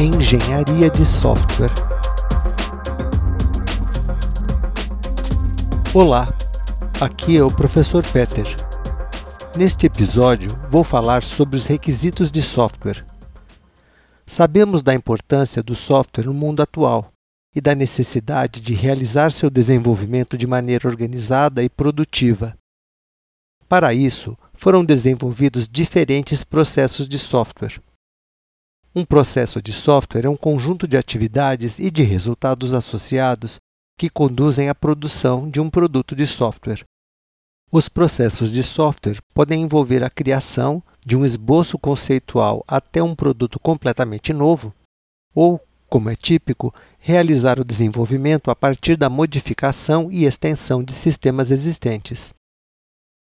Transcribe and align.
Engenharia 0.00 0.88
de 0.90 1.04
Software. 1.04 1.72
Olá, 5.92 6.32
aqui 7.00 7.36
é 7.36 7.42
o 7.42 7.50
professor 7.50 8.06
Peter. 8.12 8.46
Neste 9.56 9.86
episódio, 9.86 10.50
vou 10.70 10.84
falar 10.84 11.24
sobre 11.24 11.56
os 11.56 11.66
requisitos 11.66 12.30
de 12.30 12.40
software. 12.40 13.04
Sabemos 14.24 14.84
da 14.84 14.94
importância 14.94 15.64
do 15.64 15.74
software 15.74 16.26
no 16.26 16.34
mundo 16.34 16.62
atual 16.62 17.10
e 17.52 17.60
da 17.60 17.74
necessidade 17.74 18.60
de 18.60 18.74
realizar 18.74 19.32
seu 19.32 19.50
desenvolvimento 19.50 20.38
de 20.38 20.46
maneira 20.46 20.86
organizada 20.86 21.60
e 21.60 21.68
produtiva. 21.68 22.56
Para 23.68 23.92
isso, 23.92 24.38
foram 24.54 24.84
desenvolvidos 24.84 25.68
diferentes 25.68 26.44
processos 26.44 27.08
de 27.08 27.18
software. 27.18 27.80
Um 28.98 29.04
processo 29.04 29.62
de 29.62 29.72
software 29.72 30.26
é 30.26 30.28
um 30.28 30.36
conjunto 30.36 30.88
de 30.88 30.96
atividades 30.96 31.78
e 31.78 31.88
de 31.88 32.02
resultados 32.02 32.74
associados 32.74 33.60
que 33.96 34.10
conduzem 34.10 34.68
à 34.68 34.74
produção 34.74 35.48
de 35.48 35.60
um 35.60 35.70
produto 35.70 36.16
de 36.16 36.26
software. 36.26 36.84
Os 37.70 37.88
processos 37.88 38.50
de 38.50 38.60
software 38.60 39.20
podem 39.32 39.62
envolver 39.62 40.02
a 40.02 40.10
criação 40.10 40.82
de 41.06 41.16
um 41.16 41.24
esboço 41.24 41.78
conceitual 41.78 42.64
até 42.66 43.00
um 43.00 43.14
produto 43.14 43.60
completamente 43.60 44.32
novo, 44.32 44.74
ou, 45.32 45.60
como 45.88 46.10
é 46.10 46.16
típico, 46.16 46.74
realizar 46.98 47.60
o 47.60 47.64
desenvolvimento 47.64 48.50
a 48.50 48.56
partir 48.56 48.96
da 48.96 49.08
modificação 49.08 50.10
e 50.10 50.24
extensão 50.24 50.82
de 50.82 50.92
sistemas 50.92 51.52
existentes. 51.52 52.34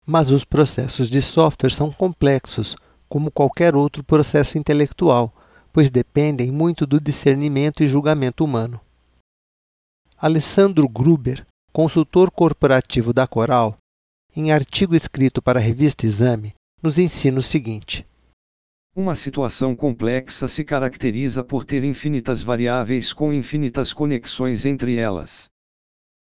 Mas 0.05 0.31
os 0.31 0.45
processos 0.45 1.09
de 1.09 1.21
software 1.21 1.71
são 1.71 1.91
complexos, 1.91 2.77
como 3.09 3.29
qualquer 3.29 3.75
outro 3.75 4.05
processo 4.05 4.57
intelectual, 4.57 5.34
pois 5.75 5.91
dependem 5.91 6.53
muito 6.53 6.87
do 6.87 7.01
discernimento 7.01 7.83
e 7.83 7.87
julgamento 7.89 8.45
humano. 8.45 8.79
Alessandro 10.15 10.87
Gruber, 10.87 11.45
consultor 11.73 12.31
corporativo 12.31 13.11
da 13.11 13.27
Coral, 13.27 13.75
em 14.33 14.53
artigo 14.53 14.95
escrito 14.95 15.41
para 15.41 15.59
a 15.59 15.61
revista 15.61 16.05
Exame, 16.05 16.53
nos 16.81 16.97
ensina 16.97 17.39
o 17.39 17.41
seguinte: 17.41 18.07
Uma 18.95 19.15
situação 19.15 19.75
complexa 19.75 20.47
se 20.47 20.63
caracteriza 20.63 21.43
por 21.43 21.65
ter 21.65 21.83
infinitas 21.83 22.41
variáveis 22.41 23.11
com 23.11 23.33
infinitas 23.33 23.91
conexões 23.91 24.65
entre 24.65 24.95
elas. 24.95 25.49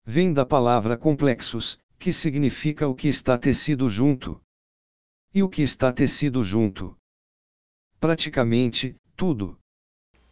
Vem 0.04 0.34
da 0.34 0.48
palavra 0.48 0.98
complexos, 0.98 1.78
que 2.00 2.12
significa 2.12 2.88
o 2.88 2.96
que 2.96 3.08
está 3.08 3.38
tecido 3.38 3.88
junto. 3.88 4.42
E 5.32 5.44
o 5.44 5.48
que 5.48 5.62
está 5.62 5.94
tecido 5.94 6.42
junto? 6.42 6.98
Praticamente, 8.00 8.96
tudo. 9.18 9.58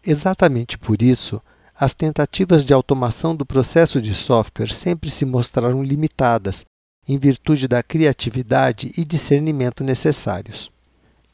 Exatamente 0.06 0.78
por 0.78 1.02
isso, 1.02 1.42
as 1.78 1.94
tentativas 1.94 2.64
de 2.64 2.74
automação 2.74 3.36
do 3.36 3.46
processo 3.46 4.00
de 4.00 4.14
software 4.14 4.72
sempre 4.72 5.10
se 5.10 5.26
mostraram 5.26 5.84
limitadas, 5.84 6.64
em 7.08 7.18
virtude 7.18 7.68
da 7.68 7.82
criatividade 7.84 8.94
e 8.96 9.04
discernimento 9.04 9.84
necessários. 9.84 10.72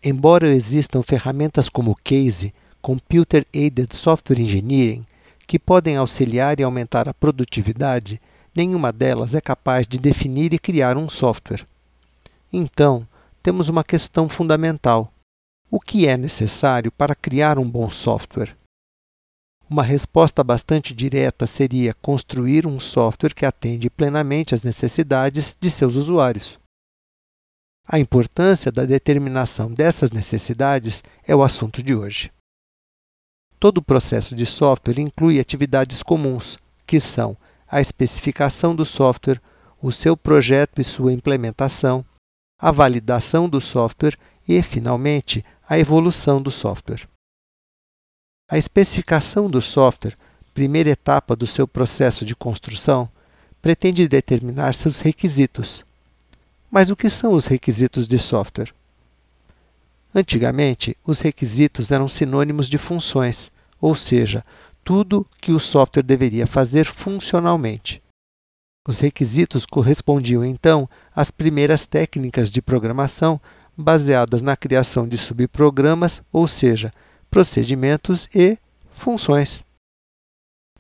Embora 0.02 0.52
existam 0.52 1.04
ferramentas 1.04 1.70
como 1.70 1.98
CASE, 2.04 2.54
Computer 2.82 3.46
Aided 3.54 3.94
Software 3.94 4.40
Engineering, 4.40 5.06
que 5.46 5.60
podem 5.60 5.98
auxiliar 5.98 6.60
e 6.60 6.64
aumentar 6.64 7.08
a 7.08 7.14
produtividade, 7.14 8.20
nenhuma 8.56 8.92
delas 8.92 9.36
é 9.36 9.42
capaz 9.42 9.86
de 9.86 10.00
definir 10.00 10.54
e 10.54 10.60
criar 10.60 10.98
um 10.98 11.08
software. 11.08 11.66
Então, 12.52 13.06
temos 13.44 13.70
uma 13.70 13.84
questão 13.84 14.28
fundamental 14.28 15.12
o 15.72 15.80
que 15.80 16.06
é 16.06 16.18
necessário 16.18 16.92
para 16.92 17.16
criar 17.16 17.58
um 17.58 17.68
bom 17.68 17.90
software? 17.90 18.58
Uma 19.70 19.84
resposta 19.84 20.44
bastante 20.44 20.94
direta 20.94 21.48
seria 21.48 21.94
construir 21.94 22.68
um 22.68 22.78
software 22.78 23.34
que 23.34 23.46
atende 23.46 23.90
plenamente 23.90 24.54
às 24.54 24.64
necessidades 24.64 25.56
de 25.58 25.72
seus 25.72 25.96
usuários. 25.96 26.60
A 27.88 27.98
importância 27.98 28.70
da 28.70 28.84
determinação 28.84 29.74
dessas 29.74 30.12
necessidades 30.12 31.02
é 31.26 31.34
o 31.34 31.42
assunto 31.42 31.82
de 31.82 31.96
hoje. 31.96 32.30
Todo 33.58 33.78
o 33.78 33.84
processo 33.84 34.36
de 34.36 34.46
software 34.46 35.00
inclui 35.00 35.40
atividades 35.40 36.04
comuns, 36.04 36.60
que 36.86 37.00
são 37.00 37.38
a 37.66 37.80
especificação 37.80 38.76
do 38.76 38.84
software, 38.84 39.42
o 39.82 39.90
seu 39.90 40.18
projeto 40.18 40.82
e 40.82 40.84
sua 40.84 41.14
implementação, 41.14 42.04
a 42.60 42.72
validação 42.72 43.48
do 43.48 43.62
software 43.62 44.18
e, 44.48 44.62
finalmente, 44.62 45.46
a 45.72 45.80
evolução 45.80 46.42
do 46.42 46.52
software. 46.52 47.08
A 48.50 48.58
especificação 48.58 49.50
do 49.50 49.62
software, 49.62 50.18
primeira 50.54 50.90
etapa 50.90 51.34
do 51.34 51.48
seu 51.48 51.66
processo 51.66 52.26
de 52.26 52.36
construção, 52.36 53.10
pretende 53.62 54.06
determinar 54.06 54.76
seus 54.76 55.00
requisitos. 55.00 55.86
Mas 56.70 56.90
o 56.90 56.96
que 56.98 57.10
são 57.10 57.32
os 57.32 57.46
requisitos 57.46 58.06
de 58.06 58.20
software? 58.20 58.74
Antigamente, 60.14 60.98
os 61.06 61.22
requisitos 61.22 61.90
eram 61.90 62.10
sinônimos 62.10 62.68
de 62.68 62.78
funções, 62.78 63.50
ou 63.80 63.96
seja, 63.96 64.44
tudo 64.84 65.26
que 65.40 65.54
o 65.54 65.60
software 65.60 66.04
deveria 66.04 66.46
fazer 66.46 66.86
funcionalmente. 66.86 68.04
Os 68.86 69.00
requisitos 69.00 69.66
correspondiam 69.66 70.44
então 70.44 70.90
às 71.16 71.32
primeiras 71.32 71.86
técnicas 71.86 72.52
de 72.52 72.62
programação 72.62 73.40
baseadas 73.82 74.42
na 74.42 74.56
criação 74.56 75.08
de 75.08 75.18
subprogramas, 75.18 76.22
ou 76.32 76.48
seja, 76.48 76.94
procedimentos 77.30 78.28
e 78.34 78.58
funções. 78.94 79.64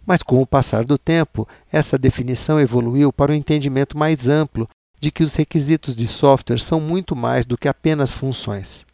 Mas 0.06 0.23
com 0.23 0.41
o 0.41 0.47
passar 0.47 0.84
do 0.84 0.97
tempo, 0.97 1.47
essa 1.72 1.97
definição 1.97 2.59
evoluiu 2.59 3.12
para 3.13 3.31
um 3.31 3.35
entendimento 3.35 3.97
mais 3.97 4.28
amplo 4.28 4.67
de 5.00 5.12
que 5.12 5.23
os 5.23 5.35
requisitos 5.35 5.95
de 5.95 6.07
software 6.07 6.59
são 6.59 6.79
muito 6.79 7.16
mais 7.16 7.45
do 7.45 7.57
que 7.57 7.67
apenas 7.67 8.13
funções. 8.13 8.85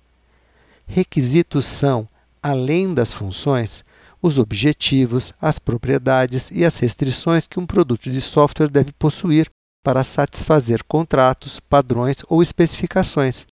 Requisitos 0.86 1.66
são, 1.66 2.08
além 2.42 2.94
das 2.94 3.12
funções, 3.12 3.84
os 4.22 4.40
objetivos, 4.40 5.34
as 5.42 5.60
propriedades 5.60 6.50
e 6.52 6.64
as 6.66 6.80
restrições 6.80 7.46
que 7.46 7.60
um 7.60 7.66
produto 7.66 8.10
de 8.10 8.22
software 8.22 8.70
deve 8.70 8.92
possuir 8.94 9.50
para 9.84 10.04
satisfazer 10.04 10.84
contratos, 10.84 11.60
padrões 11.60 12.18
ou 12.28 12.42
especificações, 12.42 13.46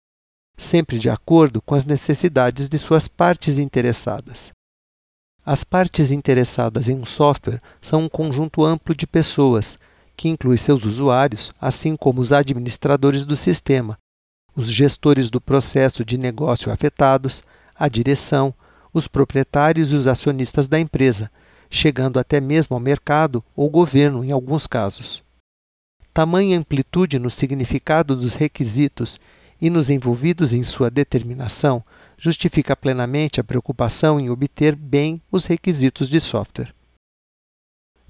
sempre 0.57 0.97
de 0.97 1.09
acordo 1.09 1.61
com 1.61 1.75
as 1.75 1.85
necessidades 1.85 2.69
de 2.69 2.77
suas 2.77 3.07
partes 3.07 3.57
interessadas. 3.57 4.51
As 5.45 5.63
partes 5.63 6.09
interessadas 6.09 6.87
em 6.87 6.97
um 6.97 7.05
software 7.05 7.59
são 7.81 8.03
um 8.03 8.09
conjunto 8.09 8.63
amplo 8.63 8.95
de 8.95 9.05
pessoas, 9.05 9.77
que 10.15 10.29
inclui 10.29 10.57
seus 10.57 10.85
usuários, 10.85 11.53
assim 11.59 11.97
como 11.97 12.21
os 12.21 12.31
administradores 12.31 13.25
do 13.25 13.35
sistema, 13.35 13.97
os 14.55 14.67
gestores 14.67 15.29
do 15.29 15.41
processo 15.41 16.05
de 16.05 16.17
negócio 16.17 16.71
afetados, 16.71 17.43
a 17.75 17.89
direção, 17.89 18.53
os 18.93 19.07
proprietários 19.07 19.91
e 19.91 19.95
os 19.95 20.07
acionistas 20.07 20.67
da 20.67 20.79
empresa, 20.79 21.29
chegando 21.69 22.19
até 22.19 22.39
mesmo 22.39 22.75
ao 22.75 22.79
mercado 22.79 23.43
ou 23.55 23.69
governo 23.69 24.23
em 24.23 24.31
alguns 24.31 24.67
casos. 24.67 25.23
Tamanha 26.13 26.59
amplitude 26.59 27.17
no 27.17 27.31
significado 27.31 28.15
dos 28.15 28.35
requisitos 28.35 29.19
e 29.63 29.69
nos 29.69 29.89
envolvidos 29.89 30.51
em 30.51 30.61
sua 30.61 30.89
determinação 30.89 31.81
justifica 32.17 32.75
plenamente 32.75 33.39
a 33.39 33.43
preocupação 33.45 34.19
em 34.19 34.29
obter 34.29 34.75
bem 34.75 35.21
os 35.31 35.45
requisitos 35.45 36.09
de 36.09 36.19
software. 36.19 36.75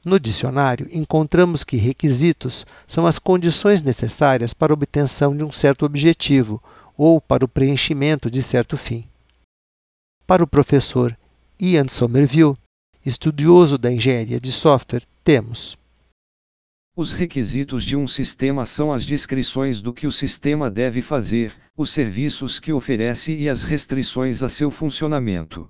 No 0.03 0.19
dicionário, 0.19 0.87
encontramos 0.91 1.63
que 1.63 1.77
requisitos 1.77 2.65
são 2.87 3.05
as 3.05 3.19
condições 3.19 3.83
necessárias 3.83 4.51
para 4.51 4.73
a 4.73 4.75
obtenção 4.75 5.37
de 5.37 5.43
um 5.43 5.51
certo 5.51 5.85
objetivo 5.85 6.59
ou 6.97 7.21
para 7.21 7.45
o 7.45 7.47
preenchimento 7.47 8.31
de 8.31 8.41
certo 8.41 8.75
fim. 8.75 9.07
Para 10.25 10.43
o 10.43 10.47
professor 10.47 11.15
Ian 11.59 11.87
Somerville, 11.87 12.55
estudioso 13.05 13.77
da 13.77 13.91
engenharia 13.91 14.39
de 14.39 14.51
software, 14.51 15.03
temos 15.23 15.77
os 16.95 17.11
requisitos 17.11 17.83
de 17.83 17.97
um 17.97 18.05
sistema 18.05 18.65
são 18.65 18.93
as 18.93 19.03
descrições 19.03 19.81
do 19.81 19.91
que 19.91 20.05
o 20.05 20.11
sistema 20.11 20.69
deve 20.69 21.01
fazer, 21.01 21.51
os 21.75 21.89
serviços 21.89 22.59
que 22.59 22.71
oferece 22.71 23.35
e 23.35 23.49
as 23.49 23.63
restrições 23.63 24.43
a 24.43 24.49
seu 24.49 24.69
funcionamento. 24.69 25.67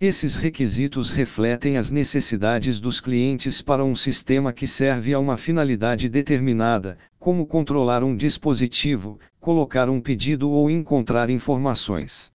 Esses 0.00 0.34
requisitos 0.34 1.12
refletem 1.12 1.78
as 1.78 1.92
necessidades 1.92 2.80
dos 2.80 3.00
clientes 3.00 3.62
para 3.62 3.84
um 3.84 3.94
sistema 3.94 4.52
que 4.52 4.66
serve 4.66 5.14
a 5.14 5.18
uma 5.20 5.36
finalidade 5.36 6.08
determinada, 6.08 6.98
como 7.20 7.46
controlar 7.46 8.02
um 8.02 8.16
dispositivo, 8.16 9.20
colocar 9.38 9.88
um 9.88 10.00
pedido 10.00 10.50
ou 10.50 10.68
encontrar 10.68 11.30
informações. 11.30 12.32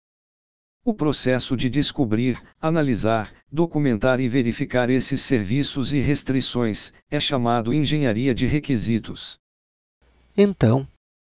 O 0.91 0.95
processo 0.95 1.57
de 1.57 1.71
descobrir, 1.71 2.43
analisar, 2.61 3.33
documentar 3.49 4.19
e 4.19 4.29
verificar 4.29 4.91
esses 4.91 5.21
serviços 5.21 5.93
e 5.93 6.01
restrições 6.01 6.93
é 7.09 7.21
chamado 7.21 7.73
engenharia 7.73 8.35
de 8.35 8.45
requisitos. 8.45 9.39
Então, 10.37 10.85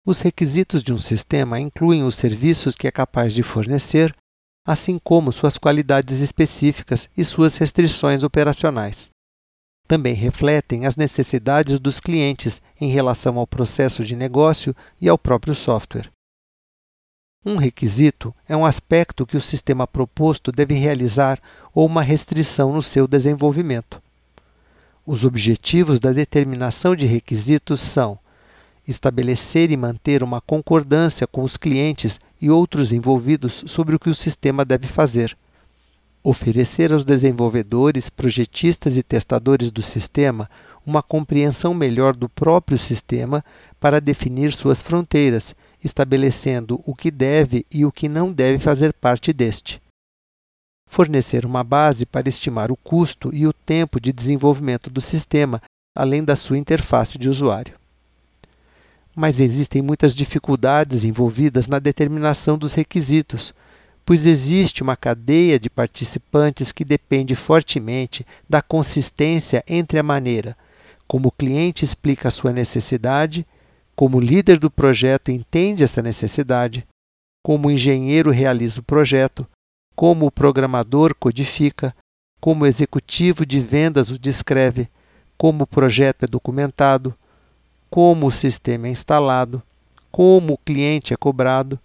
os 0.05 0.21
requisitos 0.21 0.83
de 0.83 0.93
um 0.93 0.99
sistema 0.99 1.59
incluem 1.59 2.03
os 2.03 2.13
serviços 2.13 2.75
que 2.75 2.87
é 2.87 2.91
capaz 2.91 3.33
de 3.33 3.41
fornecer, 3.41 4.15
assim 4.63 4.99
como 5.03 5.31
suas 5.31 5.57
qualidades 5.57 6.19
específicas 6.19 7.09
e 7.17 7.25
suas 7.25 7.57
restrições 7.57 8.21
operacionais. 8.21 9.09
Também 9.87 10.13
refletem 10.13 10.85
as 10.85 10.95
necessidades 10.95 11.79
dos 11.79 11.99
clientes 11.99 12.61
em 12.79 12.91
relação 12.91 13.39
ao 13.39 13.47
processo 13.47 14.05
de 14.05 14.15
negócio 14.15 14.75
e 15.01 15.09
ao 15.09 15.17
próprio 15.17 15.55
software. 15.55 16.11
Um 17.47 17.55
requisito 17.55 18.35
é 18.45 18.57
um 18.57 18.65
aspecto 18.65 19.25
que 19.25 19.37
o 19.37 19.41
sistema 19.41 19.87
proposto 19.87 20.51
deve 20.51 20.73
realizar 20.73 21.39
ou 21.73 21.85
uma 21.85 22.01
restrição 22.01 22.73
no 22.73 22.83
seu 22.83 23.07
desenvolvimento. 23.07 24.01
Os 25.05 25.23
objetivos 25.23 26.01
da 26.01 26.11
determinação 26.11 26.93
de 26.93 27.05
requisitos 27.05 27.79
são 27.79 28.19
estabelecer 28.85 29.71
e 29.71 29.77
manter 29.77 30.23
uma 30.23 30.41
concordância 30.41 31.25
com 31.25 31.41
os 31.41 31.55
clientes 31.55 32.19
e 32.41 32.49
outros 32.49 32.91
envolvidos 32.91 33.63
sobre 33.65 33.95
o 33.95 33.99
que 33.99 34.09
o 34.09 34.15
sistema 34.15 34.65
deve 34.65 34.85
fazer, 34.85 35.37
oferecer 36.21 36.91
aos 36.91 37.05
desenvolvedores, 37.05 38.09
projetistas 38.09 38.97
e 38.97 39.01
testadores 39.01 39.71
do 39.71 39.81
sistema 39.81 40.49
uma 40.85 41.01
compreensão 41.01 41.73
melhor 41.73 42.13
do 42.13 42.27
próprio 42.27 42.77
sistema 42.77 43.41
para 43.79 44.01
definir 44.01 44.51
suas 44.51 44.81
fronteiras 44.81 45.55
estabelecendo 45.83 46.81
o 46.85 46.95
que 46.95 47.11
deve 47.11 47.65
e 47.71 47.85
o 47.85 47.91
que 47.91 48.07
não 48.09 48.31
deve 48.31 48.59
fazer 48.59 48.93
parte 48.93 49.31
deste. 49.31 49.81
Fornecer 50.89 51.45
uma 51.45 51.63
base 51.63 52.05
para 52.05 52.29
estimar 52.29 52.71
o 52.71 52.77
custo 52.77 53.29
e 53.33 53.45
o 53.45 53.53
tempo 53.53 53.99
de 53.99 54.11
desenvolvimento 54.11 54.89
do 54.89 55.01
sistema, 55.01 55.61
além 55.95 56.23
da 56.23 56.35
sua 56.35 56.57
interface 56.57 57.17
de 57.17 57.29
usuário. 57.29 57.75
Mas 59.15 59.39
existem 59.39 59.81
muitas 59.81 60.15
dificuldades 60.15 61.03
envolvidas 61.03 61.67
na 61.67 61.79
determinação 61.79 62.57
dos 62.57 62.73
requisitos, 62.73 63.53
pois 64.05 64.25
existe 64.25 64.81
uma 64.81 64.95
cadeia 64.95 65.59
de 65.59 65.69
participantes 65.69 66.71
que 66.71 66.85
depende 66.85 67.35
fortemente 67.35 68.25
da 68.47 68.61
consistência 68.61 69.63
entre 69.67 69.99
a 69.99 70.03
maneira 70.03 70.55
como 71.07 71.29
o 71.29 71.31
cliente 71.31 71.85
explica 71.85 72.27
a 72.27 72.31
sua 72.31 72.51
necessidade 72.51 73.47
como 73.97 74.19
líder 74.19 74.59
do 74.59 74.69
projeto 74.69 75.31
entende 75.31 75.83
essa 75.83 76.03
necessidade, 76.03 76.87
como 77.43 77.67
o 77.67 77.71
engenheiro 77.71 78.29
realiza 78.29 78.79
o 78.79 78.83
projeto, 78.83 79.47
como 79.95 80.27
o 80.27 80.31
programador 80.31 81.15
codifica, 81.15 81.95
como 82.39 82.63
o 82.63 82.67
executivo 82.67 83.43
de 83.43 83.59
vendas 83.59 84.11
o 84.11 84.19
descreve, 84.19 84.87
como 85.35 85.63
o 85.63 85.67
projeto 85.67 86.25
é 86.25 86.27
documentado, 86.27 87.15
como 87.89 88.27
o 88.27 88.31
sistema 88.31 88.87
é 88.87 88.91
instalado, 88.91 89.63
como 90.11 90.53
o 90.53 90.57
cliente 90.59 91.11
é 91.11 91.17
cobrado, 91.17 91.79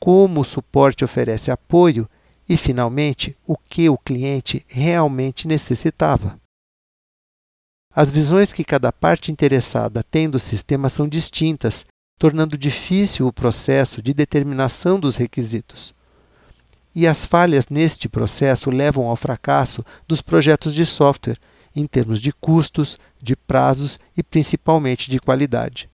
como 0.00 0.40
o 0.40 0.44
suporte 0.46 1.04
oferece 1.04 1.50
apoio 1.50 2.08
e, 2.48 2.56
finalmente, 2.56 3.36
o 3.46 3.58
que 3.58 3.90
o 3.90 3.98
cliente 3.98 4.64
realmente 4.66 5.46
necessitava. 5.46 6.40
As 7.94 8.10
visões 8.10 8.52
que 8.52 8.64
cada 8.64 8.90
parte 8.90 9.30
interessada 9.30 10.02
tem 10.02 10.28
do 10.28 10.38
sistema 10.38 10.88
são 10.88 11.08
distintas, 11.08 11.86
tornando 12.18 12.58
difícil 12.58 13.26
o 13.26 13.32
processo 13.32 14.02
de 14.02 14.12
determinação 14.12 14.98
dos 14.98 15.14
requisitos. 15.14 15.94
E 16.92 17.06
as 17.06 17.24
falhas 17.24 17.68
neste 17.68 18.08
processo 18.08 18.70
levam 18.70 19.06
ao 19.06 19.16
fracasso 19.16 19.84
dos 20.08 20.20
projetos 20.20 20.74
de 20.74 20.84
software, 20.84 21.38
em 21.74 21.86
termos 21.86 22.20
de 22.20 22.32
custos, 22.32 22.98
de 23.20 23.36
prazos 23.36 23.98
e 24.16 24.22
principalmente 24.22 25.10
de 25.10 25.20
qualidade. 25.20 25.88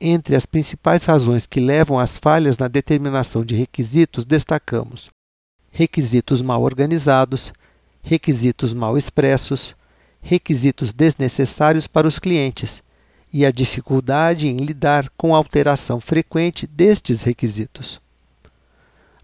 Entre 0.00 0.36
as 0.36 0.46
principais 0.46 1.04
razões 1.06 1.46
que 1.46 1.58
levam 1.58 1.98
às 1.98 2.18
falhas 2.18 2.58
na 2.58 2.68
determinação 2.68 3.44
de 3.44 3.54
requisitos, 3.54 4.24
destacamos 4.24 5.10
requisitos 5.70 6.40
mal 6.40 6.62
organizados, 6.62 7.52
requisitos 8.02 8.72
mal 8.72 8.96
expressos, 8.96 9.76
requisitos 10.26 10.92
desnecessários 10.92 11.86
para 11.86 12.08
os 12.08 12.18
clientes 12.18 12.82
e 13.32 13.46
a 13.46 13.52
dificuldade 13.52 14.48
em 14.48 14.56
lidar 14.56 15.08
com 15.16 15.34
a 15.34 15.38
alteração 15.38 16.00
frequente 16.00 16.66
destes 16.66 17.22
requisitos. 17.22 18.00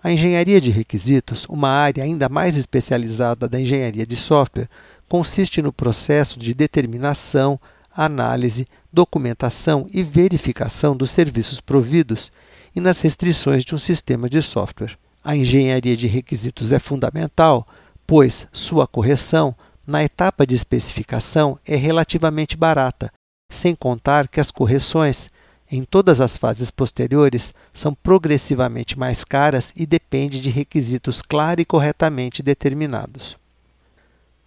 A 0.02 0.12
engenharia 0.12 0.60
de 0.60 0.70
requisitos, 0.70 1.44
uma 1.48 1.68
área 1.68 2.04
ainda 2.04 2.28
mais 2.28 2.56
especializada 2.56 3.48
da 3.48 3.60
engenharia 3.60 4.06
de 4.06 4.16
software, 4.16 4.68
consiste 5.08 5.60
no 5.60 5.72
processo 5.72 6.38
de 6.38 6.54
determinação, 6.54 7.58
análise, 7.94 8.66
documentação 8.92 9.86
e 9.92 10.02
verificação 10.02 10.96
dos 10.96 11.10
serviços 11.10 11.60
providos 11.60 12.30
e 12.74 12.80
nas 12.80 13.00
restrições 13.00 13.64
de 13.64 13.74
um 13.74 13.78
sistema 13.78 14.28
de 14.28 14.40
software. 14.40 14.96
A 15.22 15.36
engenharia 15.36 15.96
de 15.96 16.06
requisitos 16.06 16.72
é 16.72 16.78
fundamental, 16.78 17.66
pois 18.06 18.46
sua 18.52 18.86
correção 18.86 19.54
na 19.92 20.02
etapa 20.02 20.46
de 20.46 20.54
especificação 20.54 21.58
é 21.66 21.76
relativamente 21.76 22.56
barata, 22.56 23.12
sem 23.52 23.74
contar 23.74 24.26
que 24.26 24.40
as 24.40 24.50
correções 24.50 25.30
em 25.70 25.84
todas 25.84 26.18
as 26.18 26.38
fases 26.38 26.70
posteriores 26.70 27.52
são 27.74 27.94
progressivamente 27.94 28.98
mais 28.98 29.22
caras 29.22 29.70
e 29.76 29.84
dependem 29.84 30.40
de 30.40 30.48
requisitos 30.48 31.20
claros 31.20 31.62
e 31.62 31.66
corretamente 31.66 32.42
determinados. 32.42 33.36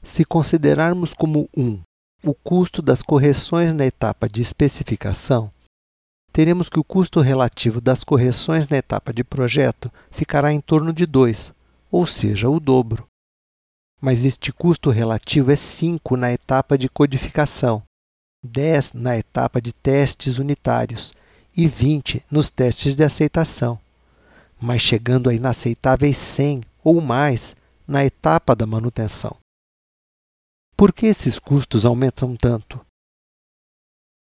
Se 0.01 0.25
considerarmos 0.25 1.13
como 1.13 1.47
1 1.55 1.63
um, 1.63 1.79
o 2.23 2.33
custo 2.33 2.81
das 2.81 3.03
correções 3.03 3.71
na 3.71 3.85
etapa 3.85 4.27
de 4.27 4.41
especificação, 4.41 5.51
teremos 6.33 6.69
que 6.69 6.79
o 6.79 6.83
custo 6.83 7.19
relativo 7.19 7.79
das 7.79 8.03
correções 8.03 8.67
na 8.67 8.77
etapa 8.77 9.13
de 9.13 9.23
projeto 9.23 9.91
ficará 10.09 10.51
em 10.51 10.59
torno 10.59 10.91
de 10.91 11.05
2, 11.05 11.53
ou 11.91 12.07
seja, 12.07 12.49
o 12.49 12.59
dobro 12.59 13.07
mas 14.05 14.23
este 14.23 14.53
custo 14.53 14.91
relativo 14.91 15.51
é 15.51 15.55
5 15.55 16.15
na 16.15 16.31
etapa 16.31 16.77
de 16.77 16.87
codificação, 16.87 17.81
10 18.45 18.93
na 18.93 19.17
etapa 19.17 19.59
de 19.59 19.73
testes 19.73 20.37
unitários 20.37 21.11
e 21.57 21.65
20 21.65 22.23
nos 22.29 22.51
testes 22.51 22.95
de 22.95 23.03
aceitação, 23.03 23.79
mas 24.61 24.79
chegando 24.79 25.27
a 25.27 25.33
inaceitáveis 25.33 26.17
100 26.17 26.61
ou 26.83 27.01
mais 27.01 27.55
na 27.87 28.05
etapa 28.05 28.55
da 28.55 28.67
manutenção. 28.67 29.35
Por 30.77 30.93
que 30.93 31.07
esses 31.07 31.39
custos 31.39 31.83
aumentam 31.83 32.35
tanto? 32.35 32.79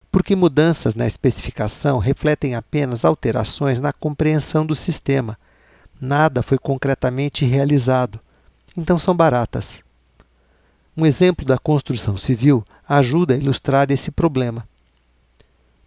Porque 0.08 0.36
mudanças 0.36 0.94
na 0.94 1.08
especificação 1.08 1.98
refletem 1.98 2.54
apenas 2.54 3.04
alterações 3.04 3.80
na 3.80 3.92
compreensão 3.92 4.64
do 4.64 4.76
sistema. 4.76 5.36
Nada 6.00 6.44
foi 6.44 6.58
concretamente 6.58 7.44
realizado 7.44 8.20
então 8.76 8.98
são 8.98 9.14
baratas. 9.14 9.82
Um 10.96 11.04
exemplo 11.04 11.44
da 11.44 11.58
construção 11.58 12.16
civil 12.16 12.64
ajuda 12.88 13.34
a 13.34 13.36
ilustrar 13.36 13.90
esse 13.90 14.10
problema. 14.10 14.66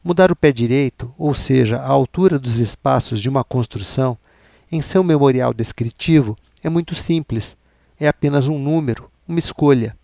Mudar 0.04 0.32
o 0.32 0.36
pé 0.36 0.52
direito, 0.52 1.14
ou 1.18 1.34
seja, 1.34 1.78
a 1.78 1.88
altura 1.88 2.40
dos 2.40 2.60
espaços 2.60 3.20
de 3.20 3.30
uma 3.30 3.44
construção, 3.44 4.18
em 4.72 4.82
seu 4.82 5.04
memorial 5.04 5.54
descritivo 5.54 6.36
é 6.64 6.70
muito 6.70 6.96
simples, 6.96 7.56
é 8.00 8.08
apenas 8.08 8.48
um 8.48 8.60
número, 8.60 9.10
uma 9.28 9.40
escolha. 9.40 9.98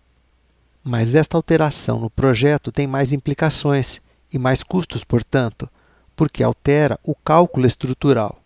Mas 0.82 1.14
esta 1.14 1.36
alteração 1.36 1.98
no 1.98 2.10
projeto 2.10 2.70
tem 2.70 2.86
mais 2.86 3.12
implicações 3.12 4.00
e 4.32 4.38
mais 4.38 4.62
custos, 4.62 5.04
portanto, 5.04 5.68
porque 6.16 6.42
altera 6.42 6.98
o 7.02 7.14
cálculo 7.14 7.66
estrutural. 7.66 8.40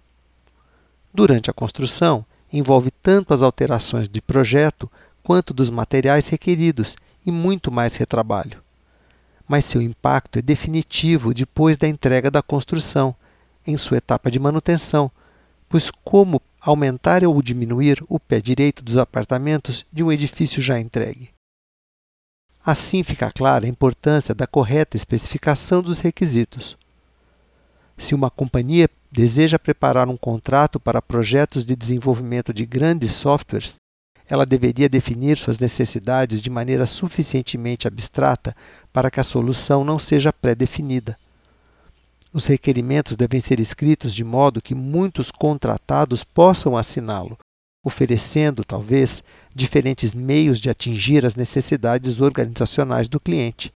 Durante 1.13 1.51
a 1.51 1.55
construção, 1.55 2.25
envolve 2.53 2.91
tanto 2.91 3.35
as 3.35 3.43
alterações 3.43 4.09
de 4.09 4.21
projeto 4.21 4.91
quanto 5.23 5.53
dos 5.53 5.71
materiais 5.71 6.29
requeridos 6.29 6.97
e 7.25 7.31
muito 7.31 7.71
mais 7.71 7.97
retrabalho. 7.97 8.63
Mas 9.47 9.65
seu 9.65 9.81
impacto 9.83 10.39
é 10.39 10.43
definitivo 10.43 11.35
depois 11.35 11.77
da 11.77 11.89
entrega 11.89 12.31
da 12.31 12.43
construção, 12.43 13.15
em 13.67 13.77
sua 13.77 13.99
etapa 13.99 14.31
de 14.31 14.39
manutenção, 14.39 15.11
pois 15.69 15.91
como 16.03 16.41
aumentar 16.61 17.23
ou 17.25 17.43
diminuir 17.43 18.03
o 18.09 18.19
pé 18.19 18.41
direito 18.41 18.83
dos 18.83 18.97
apartamentos 18.97 19.85
de 19.93 20.03
um 20.03 20.11
edifício 20.11 20.63
já 20.63 20.79
entregue. 20.79 21.31
Assim 22.65 23.03
fica 23.03 23.31
clara 23.31 23.67
a 23.67 23.69
importância 23.69 24.35
da 24.35 24.47
correta 24.47 24.97
especificação 24.97 25.83
dos 25.83 26.01
requisitos. 26.01 26.77
Se 27.97 28.15
uma 28.15 28.31
companhia 28.31 28.89
deseja 29.11 29.59
preparar 29.59 30.09
um 30.09 30.17
contrato 30.17 30.79
para 30.79 31.03
projetos 31.03 31.65
de 31.65 31.75
desenvolvimento 31.75 32.53
de 32.53 32.67
grandes 32.67 33.13
softwares, 33.13 33.77
ela 34.29 34.45
deveria 34.45 34.89
definir 34.89 35.39
suas 35.39 35.59
necessidades 35.59 36.43
de 36.43 36.51
maneira 36.51 36.85
suficientemente 36.85 37.89
abstrata 37.89 38.55
para 38.93 39.11
que 39.11 39.19
a 39.19 39.25
solução 39.25 39.83
não 39.83 39.99
seja 39.99 40.33
pré-definida. 40.33 41.19
Os 42.31 42.47
requerimentos 42.47 43.17
devem 43.17 43.41
ser 43.41 43.59
escritos 43.59 44.15
de 44.15 44.23
modo 44.23 44.61
que 44.61 44.75
muitos 44.75 45.31
contratados 45.31 46.23
possam 46.23 46.77
assiná-lo, 46.77 47.39
oferecendo, 47.83 48.65
talvez, 48.65 49.23
diferentes 49.55 50.13
meios 50.13 50.61
de 50.61 50.69
atingir 50.69 51.25
as 51.25 51.35
necessidades 51.35 52.21
organizacionais 52.21 53.09
do 53.09 53.19
cliente. 53.19 53.73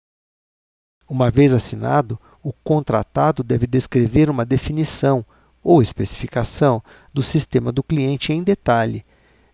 Uma 1.08 1.30
vez 1.30 1.52
assinado, 1.52 2.18
o 2.42 2.52
contratado 2.52 3.42
deve 3.42 3.66
descrever 3.66 4.30
uma 4.30 4.44
definição, 4.44 5.24
ou 5.62 5.82
especificação 5.82 6.82
do 7.12 7.22
sistema 7.22 7.70
do 7.70 7.82
cliente 7.82 8.32
em 8.32 8.42
detalhe, 8.42 9.04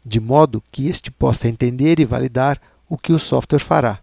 de 0.04 0.20
modo 0.20 0.62
que 0.70 0.88
este 0.88 1.10
possa 1.10 1.48
entender 1.48 1.98
e 1.98 2.04
validar 2.04 2.60
o 2.88 2.96
que 2.96 3.12
o 3.12 3.18
software 3.18 3.58
fará. 3.58 4.00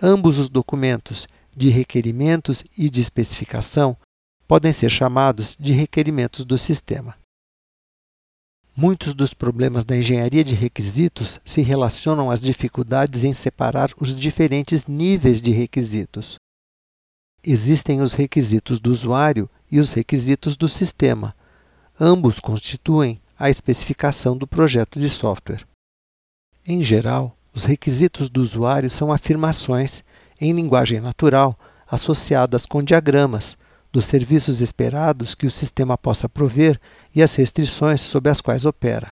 Ambos 0.00 0.38
os 0.38 0.48
documentos 0.48 1.28
de 1.56 1.68
requerimentos 1.68 2.64
e 2.76 2.90
de 2.90 3.00
especificação 3.00 3.96
podem 4.46 4.72
ser 4.72 4.90
chamados 4.90 5.56
de 5.58 5.72
requerimentos 5.72 6.44
do 6.44 6.56
sistema. 6.56 7.16
Muitos 8.74 9.12
dos 9.12 9.34
problemas 9.34 9.84
da 9.84 9.96
engenharia 9.96 10.44
de 10.44 10.54
requisitos 10.54 11.40
se 11.44 11.62
relacionam 11.62 12.30
às 12.30 12.40
dificuldades 12.40 13.24
em 13.24 13.32
separar 13.32 13.90
os 14.00 14.18
diferentes 14.18 14.86
níveis 14.86 15.40
de 15.40 15.50
requisitos. 15.50 16.38
Existem 17.44 18.00
os 18.00 18.12
requisitos 18.12 18.80
do 18.80 18.90
usuário 18.90 19.48
e 19.70 19.78
os 19.78 19.92
requisitos 19.92 20.56
do 20.56 20.68
sistema. 20.68 21.34
Ambos 21.98 22.40
constituem 22.40 23.20
a 23.38 23.48
especificação 23.48 24.36
do 24.36 24.46
projeto 24.46 24.98
de 24.98 25.08
software. 25.08 25.64
Em 26.66 26.82
geral, 26.84 27.36
os 27.54 27.64
requisitos 27.64 28.28
do 28.28 28.42
usuário 28.42 28.90
são 28.90 29.12
afirmações, 29.12 30.02
em 30.40 30.52
linguagem 30.52 31.00
natural, 31.00 31.58
associadas 31.90 32.66
com 32.66 32.82
diagramas, 32.82 33.56
dos 33.90 34.04
serviços 34.04 34.60
esperados 34.60 35.34
que 35.34 35.46
o 35.46 35.50
sistema 35.50 35.96
possa 35.96 36.28
prover 36.28 36.78
e 37.14 37.22
as 37.22 37.34
restrições 37.34 38.00
sob 38.00 38.28
as 38.28 38.40
quais 38.40 38.64
opera. 38.64 39.08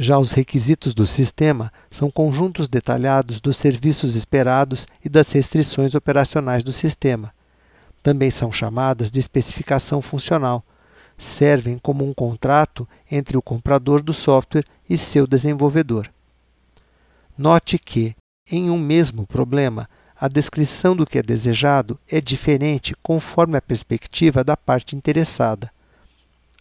Já 0.00 0.16
os 0.16 0.30
requisitos 0.30 0.94
do 0.94 1.08
sistema 1.08 1.72
são 1.90 2.08
conjuntos 2.08 2.68
detalhados 2.68 3.40
dos 3.40 3.56
serviços 3.56 4.14
esperados 4.14 4.86
e 5.04 5.08
das 5.08 5.32
restrições 5.32 5.92
operacionais 5.92 6.62
do 6.62 6.72
sistema. 6.72 7.34
Também 8.00 8.30
são 8.30 8.52
chamadas 8.52 9.10
de 9.10 9.18
especificação 9.18 10.00
funcional. 10.00 10.64
Servem 11.18 11.78
como 11.78 12.08
um 12.08 12.14
contrato 12.14 12.88
entre 13.10 13.36
o 13.36 13.42
comprador 13.42 14.00
do 14.00 14.14
software 14.14 14.64
e 14.88 14.96
seu 14.96 15.26
desenvolvedor. 15.26 16.08
Note 17.36 17.76
que, 17.76 18.14
em 18.48 18.70
um 18.70 18.78
mesmo 18.78 19.26
problema, 19.26 19.90
a 20.14 20.28
descrição 20.28 20.94
do 20.94 21.04
que 21.04 21.18
é 21.18 21.22
desejado 21.24 21.98
é 22.08 22.20
diferente 22.20 22.94
conforme 23.02 23.56
a 23.56 23.62
perspectiva 23.62 24.44
da 24.44 24.56
parte 24.56 24.94
interessada. 24.94 25.72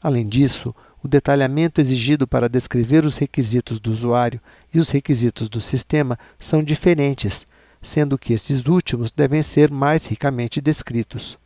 Além 0.01 0.27
disso, 0.27 0.73
o 1.03 1.07
detalhamento 1.07 1.79
exigido 1.79 2.27
para 2.27 2.49
descrever 2.49 3.05
os 3.05 3.17
requisitos 3.17 3.79
do 3.79 3.91
usuário 3.91 4.41
e 4.73 4.79
os 4.79 4.89
requisitos 4.89 5.49
do 5.49 5.61
sistema 5.61 6.17
são 6.39 6.63
diferentes, 6.63 7.45
sendo 7.81 8.17
que 8.17 8.33
esses 8.33 8.65
últimos 8.65 9.11
devem 9.11 9.43
ser 9.43 9.71
mais 9.71 10.05
ricamente 10.05 10.59
descritos. 10.59 11.37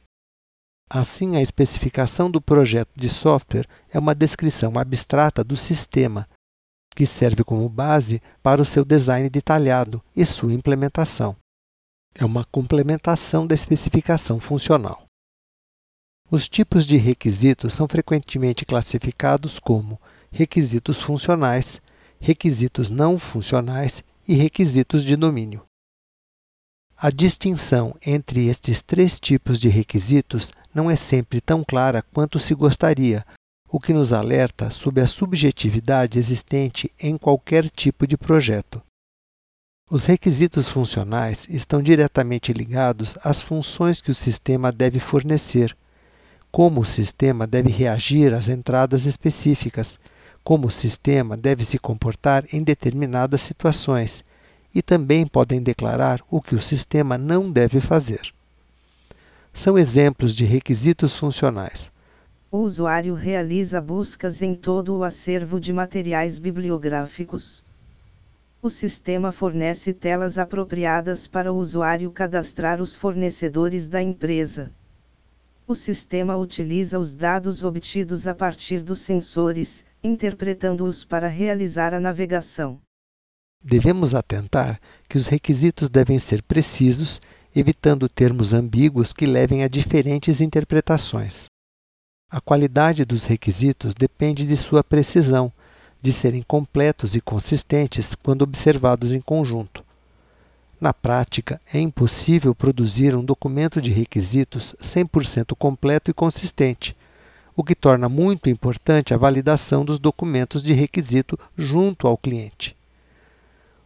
Assim, 0.89 1.37
a 1.37 1.41
especificação 1.41 2.29
do 2.29 2.41
projeto 2.41 2.91
de 2.95 3.09
software 3.09 3.67
é 3.89 3.99
uma 3.99 4.15
descrição 4.15 4.77
abstrata 4.77 5.43
do 5.43 5.55
sistema, 5.55 6.27
que 6.95 7.05
serve 7.05 7.43
como 7.43 7.67
base 7.69 8.21
para 8.43 8.61
o 8.61 8.65
seu 8.65 8.83
design 8.83 9.29
detalhado 9.29 10.01
e 10.15 10.25
sua 10.25 10.53
implementação 10.53 11.35
é 12.15 12.25
uma 12.25 12.45
complementação 12.45 13.47
da 13.47 13.55
especificação 13.55 14.39
funcional. 14.39 15.05
Os 16.33 16.47
tipos 16.47 16.87
de 16.87 16.95
requisitos 16.95 17.73
são 17.73 17.89
frequentemente 17.89 18.63
classificados 18.63 19.59
como 19.59 19.99
requisitos 20.31 21.01
funcionais, 21.01 21.81
requisitos 22.21 22.89
não 22.89 23.19
funcionais 23.19 24.01
e 24.25 24.35
requisitos 24.35 25.03
de 25.03 25.17
domínio. 25.17 25.65
A 26.95 27.09
distinção 27.09 27.93
entre 28.05 28.47
estes 28.47 28.81
três 28.81 29.19
tipos 29.19 29.59
de 29.59 29.67
requisitos 29.67 30.53
não 30.73 30.89
é 30.89 30.95
sempre 30.95 31.41
tão 31.41 31.65
clara 31.65 32.01
quanto 32.01 32.39
se 32.39 32.55
gostaria, 32.55 33.25
o 33.67 33.77
que 33.77 33.91
nos 33.91 34.13
alerta 34.13 34.71
sobre 34.71 35.01
a 35.01 35.07
subjetividade 35.07 36.17
existente 36.17 36.89
em 36.97 37.17
qualquer 37.17 37.69
tipo 37.69 38.07
de 38.07 38.15
projeto. 38.15 38.81
Os 39.89 40.05
requisitos 40.05 40.69
funcionais 40.69 41.45
estão 41.49 41.83
diretamente 41.83 42.53
ligados 42.53 43.17
às 43.21 43.41
funções 43.41 43.99
que 43.99 44.11
o 44.11 44.15
sistema 44.15 44.71
deve 44.71 44.97
fornecer, 44.97 45.75
como 46.51 46.81
o 46.81 46.85
sistema 46.85 47.47
deve 47.47 47.69
reagir 47.69 48.33
às 48.33 48.49
entradas 48.49 49.05
específicas, 49.05 49.97
como 50.43 50.67
o 50.67 50.71
sistema 50.71 51.37
deve 51.37 51.63
se 51.63 51.79
comportar 51.79 52.43
em 52.51 52.61
determinadas 52.61 53.41
situações, 53.41 54.23
e 54.73 54.81
também 54.81 55.25
podem 55.25 55.61
declarar 55.61 56.21
o 56.29 56.41
que 56.41 56.55
o 56.55 56.61
sistema 56.61 57.17
não 57.17 57.51
deve 57.51 57.79
fazer. 57.79 58.33
São 59.53 59.77
exemplos 59.77 60.35
de 60.35 60.45
requisitos 60.45 61.15
funcionais. 61.15 61.91
O 62.49 62.57
usuário 62.59 63.13
realiza 63.13 63.79
buscas 63.79 64.41
em 64.41 64.55
todo 64.55 64.97
o 64.97 65.03
acervo 65.03 65.59
de 65.59 65.71
materiais 65.71 66.37
bibliográficos. 66.37 67.63
O 68.61 68.69
sistema 68.69 69.31
fornece 69.31 69.93
telas 69.93 70.37
apropriadas 70.37 71.27
para 71.27 71.51
o 71.51 71.57
usuário 71.57 72.11
cadastrar 72.11 72.81
os 72.81 72.95
fornecedores 72.95 73.87
da 73.87 74.01
empresa. 74.01 74.71
O 75.67 75.75
sistema 75.75 76.35
utiliza 76.35 76.99
os 76.99 77.13
dados 77.13 77.63
obtidos 77.63 78.27
a 78.27 78.35
partir 78.35 78.81
dos 78.81 78.99
sensores, 78.99 79.85
interpretando-os 80.03 81.05
para 81.05 81.27
realizar 81.27 81.93
a 81.93 81.99
navegação. 81.99 82.79
Devemos 83.63 84.15
atentar 84.15 84.81
que 85.07 85.17
os 85.17 85.27
requisitos 85.27 85.87
devem 85.87 86.17
ser 86.17 86.41
precisos, 86.41 87.21
evitando 87.55 88.09
termos 88.09 88.53
ambíguos 88.53 89.13
que 89.13 89.25
levem 89.25 89.63
a 89.63 89.67
diferentes 89.67 90.41
interpretações. 90.41 91.45
A 92.29 92.41
qualidade 92.41 93.05
dos 93.05 93.25
requisitos 93.25 93.93
depende 93.93 94.47
de 94.47 94.57
sua 94.57 94.83
precisão, 94.83 95.51
de 96.01 96.11
serem 96.11 96.41
completos 96.41 97.15
e 97.15 97.21
consistentes 97.21 98.15
quando 98.15 98.41
observados 98.41 99.11
em 99.11 99.21
conjunto. 99.21 99.85
Na 100.81 100.91
prática, 100.91 101.61
é 101.71 101.79
impossível 101.79 102.55
produzir 102.55 103.15
um 103.15 103.23
documento 103.23 103.79
de 103.79 103.91
requisitos 103.91 104.75
100% 104.81 105.55
completo 105.55 106.09
e 106.09 106.13
consistente, 106.13 106.97
o 107.55 107.63
que 107.63 107.75
torna 107.75 108.09
muito 108.09 108.49
importante 108.49 109.13
a 109.13 109.17
validação 109.17 109.85
dos 109.85 109.99
documentos 109.99 110.63
de 110.63 110.73
requisito 110.73 111.37
junto 111.55 112.07
ao 112.07 112.17
cliente. 112.17 112.75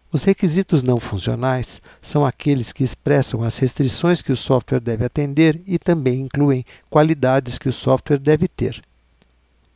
Os 0.09 0.23
requisitos 0.23 0.81
não 0.81 0.97
funcionais 0.97 1.81
são 2.01 2.25
aqueles 2.25 2.71
que 2.71 2.85
expressam 2.85 3.43
as 3.43 3.57
restrições 3.57 4.21
que 4.21 4.31
o 4.31 4.37
software 4.37 4.79
deve 4.79 5.03
atender 5.03 5.61
e 5.67 5.77
também 5.77 6.21
incluem 6.21 6.65
qualidades 6.89 7.57
que 7.57 7.67
o 7.67 7.73
software 7.73 8.19
deve 8.19 8.47
ter. 8.47 8.81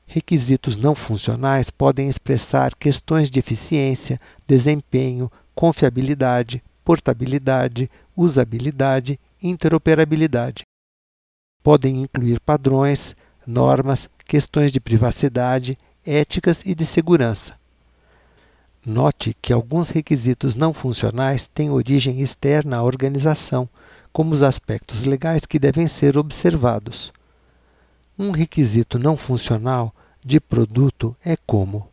Requisitos 0.08 0.78
não 0.78 0.96
funcionais 0.96 1.70
podem 1.70 2.08
expressar 2.08 2.74
questões 2.76 3.30
de 3.30 3.40
eficiência, 3.40 4.22
desempenho, 4.48 5.30
confiabilidade, 5.54 6.64
portabilidade, 6.90 7.88
usabilidade, 8.18 9.20
interoperabilidade. 9.44 10.64
Podem 11.62 12.02
incluir 12.02 12.40
padrões, 12.40 13.16
normas, 13.46 14.10
questões 14.26 14.72
de 14.72 14.80
privacidade, 14.80 15.78
éticas 16.04 16.64
e 16.66 16.74
de 16.74 16.84
segurança. 16.84 17.54
Note 18.84 19.38
que 19.40 19.54
alguns 19.54 19.90
requisitos 19.90 20.56
não 20.56 20.74
funcionais 20.74 21.48
têm 21.48 21.70
origem 21.70 22.22
externa 22.22 22.78
à 22.78 22.84
organização, 22.84 23.70
como 24.12 24.34
os 24.34 24.42
aspectos 24.42 25.04
legais 25.04 25.46
que 25.46 25.60
devem 25.60 25.88
ser 25.88 26.18
observados. 26.18 27.14
Um 28.18 28.32
requisito 28.32 28.98
não 28.98 29.16
funcional 29.16 29.94
de 30.26 30.40
produto 30.40 31.16
é 31.24 31.38
como 31.46 31.88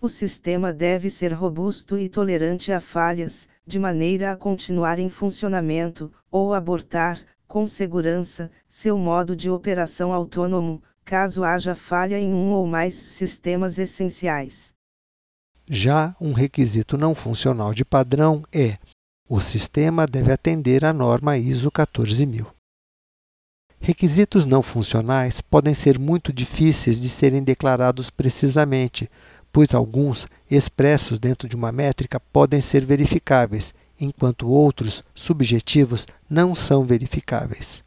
o 0.00 0.08
sistema 0.08 0.72
deve 0.72 1.10
ser 1.10 1.32
robusto 1.32 1.98
e 1.98 2.08
tolerante 2.08 2.70
a 2.70 2.78
falhas, 2.78 3.48
de 3.68 3.78
maneira 3.78 4.32
a 4.32 4.36
continuar 4.36 4.98
em 4.98 5.10
funcionamento, 5.10 6.10
ou 6.30 6.54
abortar, 6.54 7.20
com 7.46 7.66
segurança, 7.66 8.50
seu 8.66 8.96
modo 8.96 9.36
de 9.36 9.50
operação 9.50 10.10
autônomo, 10.10 10.82
caso 11.04 11.44
haja 11.44 11.74
falha 11.74 12.18
em 12.18 12.32
um 12.32 12.52
ou 12.52 12.66
mais 12.66 12.94
sistemas 12.94 13.78
essenciais. 13.78 14.72
Já 15.68 16.16
um 16.18 16.32
requisito 16.32 16.96
não 16.96 17.14
funcional 17.14 17.74
de 17.74 17.84
padrão 17.84 18.42
é: 18.50 18.78
o 19.28 19.38
sistema 19.38 20.06
deve 20.06 20.32
atender 20.32 20.82
à 20.82 20.92
norma 20.92 21.36
ISO 21.36 21.70
14000. 21.70 22.46
Requisitos 23.78 24.46
não 24.46 24.62
funcionais 24.62 25.42
podem 25.42 25.74
ser 25.74 25.98
muito 25.98 26.32
difíceis 26.32 26.98
de 26.98 27.08
serem 27.08 27.44
declarados 27.44 28.08
precisamente, 28.08 29.10
pois 29.58 29.74
alguns, 29.74 30.28
expressos 30.48 31.18
dentro 31.18 31.48
de 31.48 31.56
uma 31.56 31.72
métrica, 31.72 32.20
podem 32.20 32.60
ser 32.60 32.86
verificáveis, 32.86 33.74
enquanto 34.00 34.48
outros, 34.48 35.02
subjetivos, 35.12 36.06
não 36.30 36.54
são 36.54 36.84
verificáveis. 36.84 37.82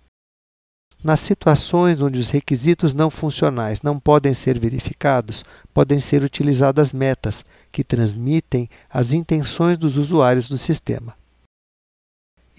Nas 1.01 1.21
situações 1.21 2.01
onde 2.01 2.19
os 2.19 2.29
requisitos 2.29 2.93
não 2.93 3.09
funcionais 3.09 3.81
não 3.81 3.97
podem 3.97 4.33
ser 4.33 4.59
verificados, 4.59 5.45
podem 5.73 5.97
ser 5.97 6.23
utilizadas 6.23 6.91
metas, 6.91 7.41
que 7.71 7.85
transmitem 7.85 8.69
as 8.89 9.13
intenções 9.13 9.77
dos 9.77 9.95
usuários 9.95 10.49
do 10.49 10.57
sistema. 10.57 11.15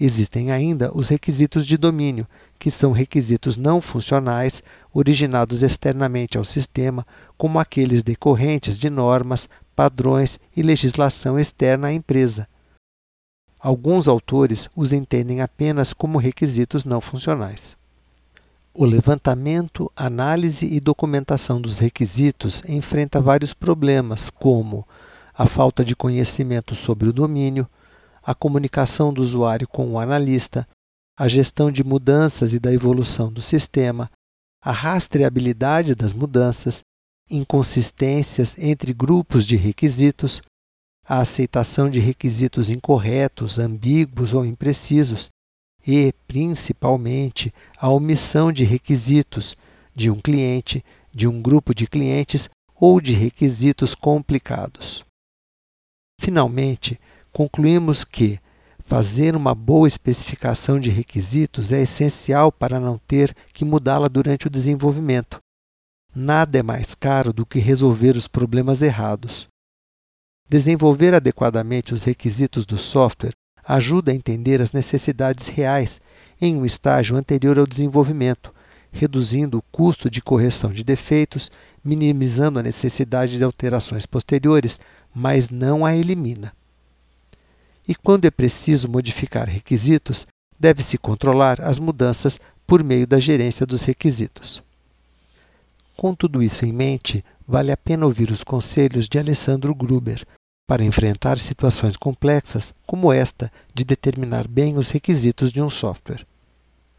Existem 0.05 0.51
ainda 0.51 0.91
os 0.93 1.07
requisitos 1.07 1.65
de 1.65 1.77
domínio, 1.77 2.27
que 2.59 2.69
são 2.69 2.91
requisitos 2.91 3.55
não 3.55 3.79
funcionais 3.79 4.61
originados 4.93 5.63
externamente 5.63 6.37
ao 6.37 6.43
sistema, 6.43 7.07
como 7.37 7.57
aqueles 7.57 8.03
decorrentes 8.03 8.77
de 8.77 8.89
normas, 8.89 9.47
padrões 9.73 10.41
e 10.53 10.61
legislação 10.61 11.39
externa 11.39 11.87
à 11.87 11.93
empresa. 11.93 12.49
Alguns 13.57 14.09
autores 14.09 14.69
os 14.75 14.91
entendem 14.91 15.39
apenas 15.39 15.93
como 15.93 16.17
requisitos 16.17 16.83
não 16.83 16.99
funcionais. 16.99 17.77
O 18.73 18.83
levantamento, 18.83 19.89
análise 19.95 20.65
e 20.65 20.81
documentação 20.81 21.61
dos 21.61 21.79
requisitos 21.79 22.61
enfrenta 22.67 23.21
vários 23.21 23.53
problemas, 23.53 24.29
como 24.29 24.85
a 25.33 25.47
falta 25.47 25.85
de 25.85 25.95
conhecimento 25.95 26.75
sobre 26.75 27.07
o 27.07 27.13
domínio, 27.13 27.65
a 28.23 28.33
comunicação 28.33 29.13
do 29.13 29.21
usuário 29.21 29.67
com 29.67 29.91
o 29.91 29.99
analista, 29.99 30.67
a 31.17 31.27
gestão 31.27 31.71
de 31.71 31.83
mudanças 31.83 32.53
e 32.53 32.59
da 32.59 32.71
evolução 32.71 33.31
do 33.31 33.41
sistema, 33.41 34.09
a 34.63 34.71
rastreabilidade 34.71 35.93
das 35.93 36.13
mudanças, 36.13 36.81
inconsistências 37.29 38.57
entre 38.57 38.93
grupos 38.93 39.45
de 39.45 39.55
requisitos, 39.55 40.41
a 41.05 41.19
aceitação 41.19 41.89
de 41.89 41.99
requisitos 41.99 42.69
incorretos, 42.69 43.59
ambíguos 43.59 44.33
ou 44.33 44.45
imprecisos 44.45 45.29
e, 45.85 46.13
principalmente, 46.27 47.53
a 47.77 47.89
omissão 47.89 48.53
de 48.53 48.63
requisitos 48.63 49.57
de 49.93 50.09
um 50.09 50.19
cliente, 50.19 50.83
de 51.13 51.27
um 51.27 51.41
grupo 51.41 51.75
de 51.75 51.85
clientes 51.85 52.49
ou 52.73 53.01
de 53.01 53.13
requisitos 53.13 53.93
complicados. 53.93 55.03
Finalmente, 56.19 56.99
concluímos 57.33 58.03
que 58.03 58.39
fazer 58.85 59.35
uma 59.35 59.55
boa 59.55 59.87
especificação 59.87 60.79
de 60.79 60.91
requisitos 60.91 61.71
é 61.71 61.81
essencial 61.81 62.51
para 62.51 62.79
não 62.79 62.97
ter 62.97 63.35
que 63.51 63.65
mudá-la 63.65 64.07
durante 64.07 64.45
o 64.45 64.49
desenvolvimento. 64.49 65.39
Nada 66.15 66.59
é 66.59 66.63
mais 66.63 66.93
caro 66.93 67.33
do 67.33 67.43
que 67.43 67.57
resolver 67.57 68.15
os 68.15 68.27
problemas 68.27 68.83
errados. 68.83 69.47
Desenvolver 70.47 71.15
adequadamente 71.15 71.91
os 71.93 72.03
requisitos 72.03 72.67
do 72.67 72.77
software 72.77 73.33
ajuda 73.65 74.11
a 74.11 74.15
entender 74.15 74.61
as 74.61 74.71
necessidades 74.71 75.47
reais 75.47 75.99
em 76.39 76.55
um 76.55 76.65
estágio 76.65 77.15
anterior 77.15 77.57
ao 77.57 77.65
desenvolvimento, 77.65 78.53
reduzindo 78.91 79.57
o 79.57 79.63
custo 79.71 80.07
de 80.07 80.21
correção 80.21 80.71
de 80.71 80.83
defeitos, 80.83 81.49
minimizando 81.83 82.59
a 82.59 82.63
necessidade 82.63 83.37
de 83.37 83.43
alterações 83.43 84.05
posteriores, 84.05 84.79
mas 85.15 85.49
não 85.49 85.83
a 85.83 85.95
elimina 85.95 86.53
e 87.87 87.93
quando 87.95 88.25
é 88.25 88.31
preciso 88.31 88.87
modificar 88.87 89.47
requisitos, 89.47 90.25
deve-se 90.59 90.97
controlar 90.97 91.61
as 91.61 91.79
mudanças 91.79 92.39
por 92.65 92.83
meio 92.83 93.05
da 93.05 93.19
gerência 93.19 93.65
dos 93.65 93.83
requisitos. 93.83 94.63
Com 95.95 96.15
tudo 96.15 96.41
isso 96.41 96.65
em 96.65 96.71
mente, 96.71 97.23
vale 97.47 97.71
a 97.71 97.77
pena 97.77 98.05
ouvir 98.05 98.31
os 98.31 98.43
conselhos 98.43 99.07
de 99.07 99.19
Alessandro 99.19 99.75
Gruber 99.75 100.25
para 100.65 100.83
enfrentar 100.83 101.39
situações 101.39 101.97
complexas 101.97 102.73
como 102.85 103.11
esta 103.11 103.51
de 103.73 103.83
determinar 103.83 104.47
bem 104.47 104.77
os 104.77 104.89
requisitos 104.89 105.51
de 105.51 105.61
um 105.61 105.69
software. 105.69 106.25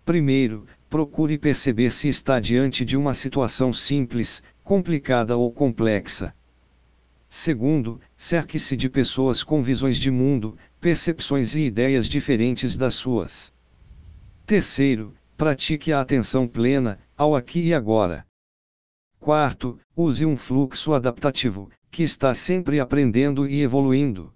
Primeiro, 0.05 0.67
procure 0.91 1.39
perceber 1.39 1.93
se 1.93 2.09
está 2.09 2.39
diante 2.39 2.85
de 2.85 2.97
uma 2.97 3.15
situação 3.15 3.73
simples, 3.73 4.43
complicada 4.63 5.37
ou 5.37 5.51
complexa. 5.51 6.35
Segundo, 7.29 8.01
cerque-se 8.25 8.75
de 8.75 8.89
pessoas 8.89 9.45
com 9.45 9.61
visões 9.61 9.99
de 9.99 10.11
mundo, 10.11 10.57
percepções 10.81 11.55
e 11.55 11.61
ideias 11.67 12.09
diferentes 12.09 12.75
das 12.75 12.95
suas. 12.95 13.53
Terceiro, 14.47 15.15
pratique 15.37 15.93
a 15.93 16.01
atenção 16.01 16.49
plena, 16.49 16.99
ao 17.15 17.37
aqui 17.37 17.61
e 17.61 17.75
agora. 17.75 18.27
Quarto, 19.21 19.79
use 19.95 20.25
um 20.25 20.37
fluxo 20.37 20.95
adaptativo, 20.95 21.71
que 21.91 22.03
está 22.03 22.33
sempre 22.33 22.81
aprendendo 22.81 23.47
e 23.47 23.61
evoluindo. 23.61 24.33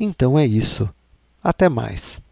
Então 0.00 0.38
é 0.38 0.46
isso. 0.46 0.88
Até 1.42 1.68
mais. 1.68 2.22